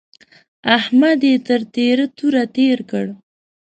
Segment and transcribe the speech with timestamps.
[0.77, 3.05] احمد يې تر تېره توره تېر کړ.